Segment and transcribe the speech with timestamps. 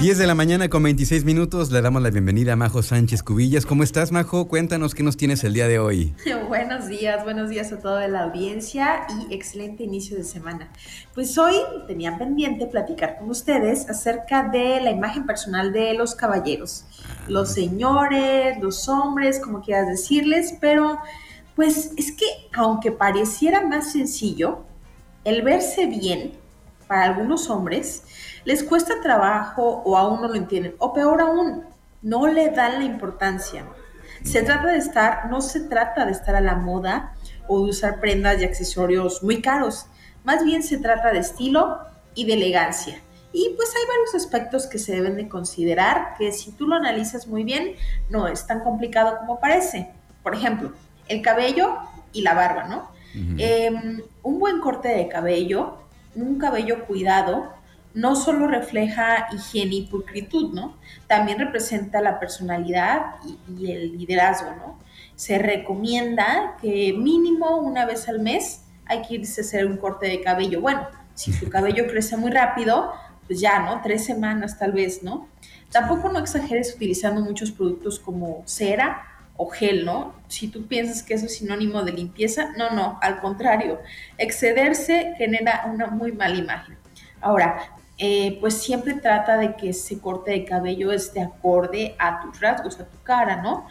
[0.00, 3.64] 10 de la mañana con 26 minutos, le damos la bienvenida a Majo Sánchez Cubillas.
[3.64, 4.48] ¿Cómo estás, Majo?
[4.48, 6.14] Cuéntanos qué nos tienes el día de hoy.
[6.48, 10.70] buenos días, buenos días a toda la audiencia y excelente inicio de semana.
[11.14, 11.54] Pues hoy
[11.86, 16.84] tenía pendiente platicar con ustedes acerca de la imagen personal de los caballeros,
[17.28, 17.54] los ah.
[17.54, 20.98] señores, los hombres, como quieras decirles, pero
[21.54, 24.64] pues es que aunque pareciera más sencillo,
[25.24, 26.32] el verse bien
[26.86, 28.02] para algunos hombres,
[28.44, 30.74] les cuesta trabajo o aún no lo entienden.
[30.78, 31.64] O peor aún,
[32.02, 33.64] no le dan la importancia.
[34.22, 37.14] Se trata de estar, no se trata de estar a la moda
[37.46, 39.86] o de usar prendas y accesorios muy caros.
[40.24, 41.78] Más bien se trata de estilo
[42.14, 43.00] y de elegancia.
[43.32, 47.26] Y pues hay varios aspectos que se deben de considerar que si tú lo analizas
[47.26, 47.74] muy bien,
[48.08, 49.90] no es tan complicado como parece.
[50.22, 50.72] Por ejemplo,
[51.08, 51.78] el cabello
[52.12, 52.94] y la barba, ¿no?
[53.38, 55.78] Em, un buen corte de cabello,
[56.14, 57.53] un cabello cuidado,
[57.94, 60.76] no solo refleja higiene y pulcritud, ¿no?
[61.06, 63.14] También representa la personalidad
[63.48, 64.78] y, el liderazgo, ¿no?
[65.14, 70.08] Se recomienda que mínimo una vez al mes hay que irse a hacer un corte
[70.08, 70.60] de cabello.
[70.60, 72.92] Bueno, si tu cabello crece muy rápido,
[73.28, 73.80] pues ya, ¿no?
[73.80, 75.28] Tres semanas tal vez, ¿no?
[75.70, 79.02] Tampoco no exageres utilizando muchos productos como cera
[79.36, 80.14] o gel, ¿no?
[80.28, 83.80] Si tú piensas que eso es sinónimo de limpieza, no, no, al contrario,
[84.18, 86.76] excederse genera una muy mala imagen.
[87.20, 92.40] Ahora, eh, pues siempre trata de que ese corte de cabello esté acorde a tus
[92.40, 93.66] rasgos, a tu cara, ¿no?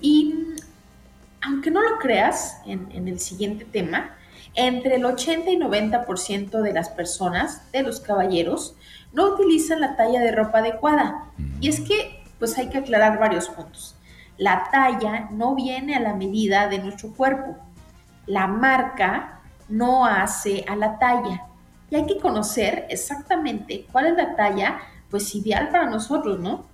[0.00, 0.34] Y
[1.42, 4.16] aunque no lo creas en, en el siguiente tema,
[4.54, 8.74] entre el 80 y 90% de las personas, de los caballeros,
[9.12, 11.26] no utilizan la talla de ropa adecuada.
[11.60, 13.96] Y es que, pues hay que aclarar varios puntos.
[14.38, 17.56] La talla no viene a la medida de nuestro cuerpo.
[18.26, 21.46] La marca no hace a la talla
[21.90, 24.78] y hay que conocer exactamente cuál es la talla
[25.10, 26.66] pues ideal para nosotros, ¿no?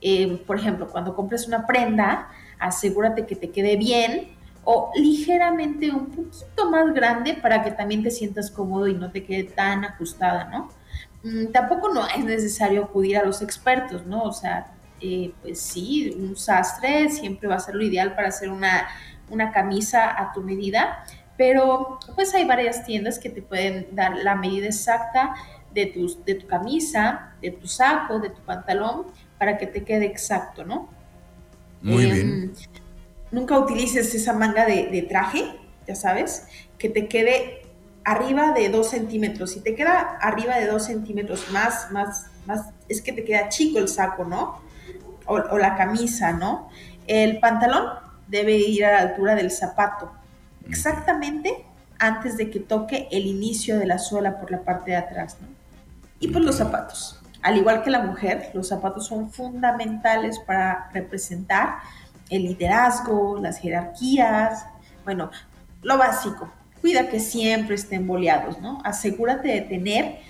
[0.00, 2.28] Eh, por ejemplo, cuando compres una prenda,
[2.58, 8.10] asegúrate que te quede bien o ligeramente un poquito más grande para que también te
[8.10, 10.68] sientas cómodo y no te quede tan ajustada, ¿no?
[11.22, 14.22] Mm, tampoco no es necesario acudir a los expertos, ¿no?
[14.22, 18.50] O sea, eh, pues sí, un sastre siempre va a ser lo ideal para hacer
[18.50, 18.88] una,
[19.30, 21.04] una camisa a tu medida,
[21.38, 25.36] pero pues hay varias tiendas que te pueden dar la medida exacta
[25.72, 29.06] de tu, de tu camisa, de tu saco, de tu pantalón,
[29.38, 30.88] para que te quede exacto, ¿no?
[31.80, 32.52] Muy em, bien.
[33.30, 35.54] Nunca utilices esa manga de, traje,
[35.86, 37.62] ya sabes, que te quede
[38.04, 39.52] arriba de dos centímetros.
[39.52, 43.78] Si te queda arriba de dos centímetros más, más, más, es que te queda chico
[43.78, 44.60] el saco, ¿no?
[45.26, 46.68] O, o la camisa, ¿no?
[47.06, 47.84] El pantalón
[48.26, 50.17] debe ir a la altura del zapato
[50.68, 51.64] exactamente
[51.98, 55.48] antes de que toque el inicio de la suela por la parte de atrás, ¿no?
[56.20, 57.20] Y pues los zapatos.
[57.42, 61.76] Al igual que la mujer, los zapatos son fundamentales para representar
[62.30, 64.66] el liderazgo, las jerarquías,
[65.04, 65.30] bueno,
[65.82, 66.50] lo básico.
[66.80, 68.80] Cuida que siempre estén boleados, ¿no?
[68.84, 70.20] Asegúrate de tener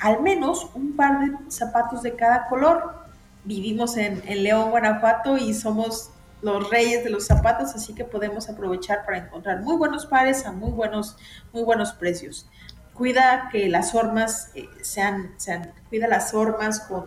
[0.00, 3.06] al menos un par de zapatos de cada color.
[3.44, 6.10] Vivimos en, en León, Guanajuato y somos
[6.42, 10.52] los reyes de los zapatos, así que podemos aprovechar para encontrar muy buenos pares a
[10.52, 11.16] muy buenos,
[11.52, 12.48] muy buenos precios.
[12.94, 17.06] Cuida que las hormas eh, sean, sean, cuida las hormas con,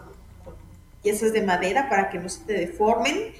[1.01, 3.33] piezas de madera para que no se deformen.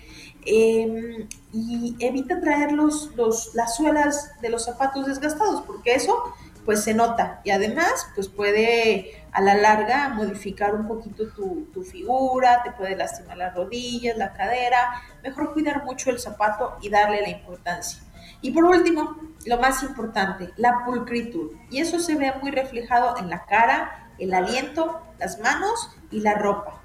[0.43, 6.33] Em, y evita traer los, los, las suelas de los zapatos desgastados, porque eso
[6.65, 12.61] pues se nota y además pues puede a la larga modificar un poquito tu, figura,
[12.63, 17.29] te puede lastimar las rodillas, la cadera, mejor cuidar mucho el zapato y darle la
[17.29, 18.01] importancia.
[18.41, 21.51] Y por último, lo más importante, la pulcritud.
[21.69, 26.35] Y eso se ve muy reflejado en la cara, el aliento, las manos y la
[26.35, 26.81] ropa.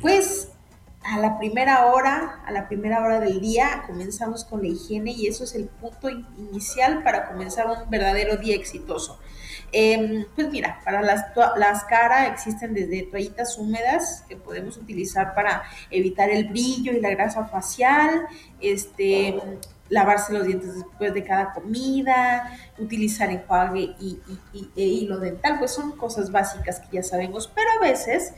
[0.00, 0.52] Pues
[1.06, 5.28] a la primera hora, a la primera hora del día, comenzamos con la higiene y
[5.28, 9.18] eso es el punto inicial para comenzar un verdadero día exitoso.
[9.72, 11.24] Em, pues mira, para las,
[11.56, 17.10] las caras existen desde toallitas húmedas que podemos utilizar para evitar el brillo y la
[17.10, 18.26] grasa facial,
[18.60, 19.40] este,
[19.88, 24.18] lavarse los dientes después de cada comida, utilizar enjuague y,
[24.76, 28.32] e hilo dental, pues son cosas básicas que ya sabemos, pero a veces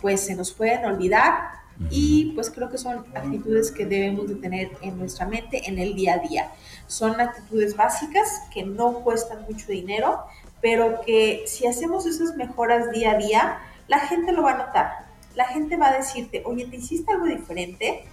[0.00, 4.70] pues se nos pueden olvidar y pues creo que son actitudes que debemos de tener
[4.80, 6.52] en nuestra mente en el día a día.
[6.86, 10.24] Son actitudes básicas que no cuestan mucho dinero,
[10.60, 13.58] pero que si hacemos esas mejoras día a día,
[13.88, 15.06] la gente lo va a notar.
[15.34, 18.04] La gente va a decirte, oye, ¿te hiciste algo diferente?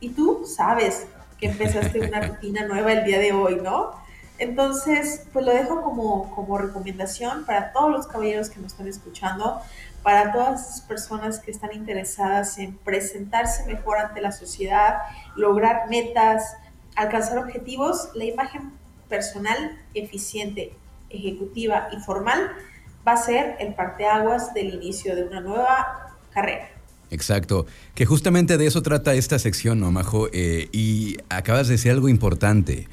[0.00, 1.06] Y tú sabes
[1.38, 3.92] que empezaste una rutina nueva el día de hoy, ¿no?
[4.38, 9.60] Entonces, pues lo dejo como, como recomendación para todos los caballeros que nos están escuchando,
[10.02, 14.98] para todas esas personas que están interesadas en presentarse mejor ante la sociedad,
[15.36, 16.56] lograr metas,
[16.96, 18.72] alcanzar objetivos, la imagen
[19.08, 20.72] personal eficiente,
[21.10, 22.50] ejecutiva y formal
[23.06, 26.68] va a ser el parteaguas del inicio de una nueva carrera.
[27.10, 30.28] Exacto, que justamente de eso trata esta sección, ¿no, Majo?
[30.32, 32.86] Eh, y acabas de decir algo importante.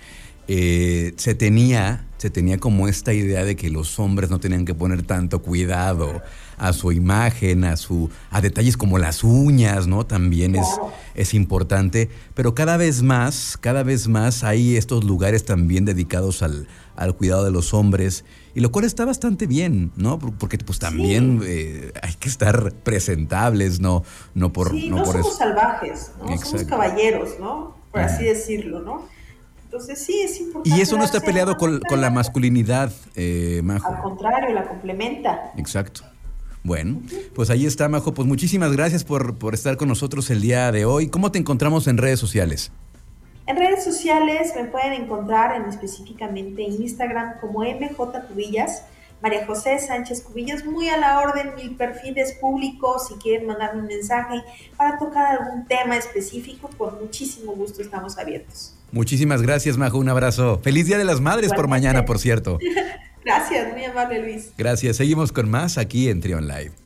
[0.48, 4.76] Eh, se tenía, se tenía como esta idea de que los hombres no tenían que
[4.76, 6.22] poner tanto cuidado
[6.58, 10.06] a su imagen, a su, a detalles como las uñas, ¿no?
[10.06, 10.68] También es,
[11.16, 12.10] es importante.
[12.36, 17.44] Pero cada vez más, cada vez más hay estos lugares también dedicados al, al cuidado
[17.44, 18.24] de los hombres.
[18.54, 20.20] Y lo cual está bastante bien, ¿no?
[20.20, 24.04] Porque pues también eh, hay que estar presentables, ¿no?
[24.34, 26.38] No por, no, somos salvajes, ¿no?
[26.38, 27.76] Somos caballeros, ¿no?
[27.92, 29.15] Por así decirlo, ¿no?
[29.76, 30.70] Entonces sí, es importante.
[30.70, 33.94] Y eso no está peleado con, la masculinidad, eh, Majo.
[33.94, 35.52] Al contrario, la complementa.
[35.58, 36.02] Exacto.
[36.64, 37.02] Bueno,
[37.34, 38.14] pues ahí está, Majo.
[38.14, 41.10] Pues muchísimas gracias por, por estar con nosotros el día de hoy.
[41.10, 42.72] ¿Cómo te encontramos en redes sociales?
[43.48, 48.84] En redes sociales me pueden encontrar en específicamente Instagram como MJ Cubillas,
[49.22, 53.82] María José Sánchez Cubillas, muy a la orden, mi perfil es público, si quieren mandarme
[53.82, 54.42] un mensaje
[54.78, 58.76] para tocar algún tema específico, con muchísimo gusto estamos abiertos.
[58.92, 60.60] Muchísimas gracias, Majo, un abrazo.
[60.64, 62.60] Feliz Día de las Madres por mañana, por cierto.
[63.26, 64.52] gracias, muy amable Luis.
[64.58, 66.72] Gracias, seguimos con más aquí en Trion Live.